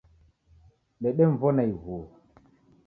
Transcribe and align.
Dedemw'ona 1.01 1.63
ighuo. 1.71 2.01